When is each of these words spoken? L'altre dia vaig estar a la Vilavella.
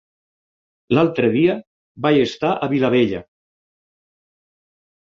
L'altre 0.97 1.29
dia 1.35 1.57
vaig 2.07 2.19
estar 2.25 2.51
a 2.55 2.57
la 2.65 2.71
Vilavella. 2.73 3.25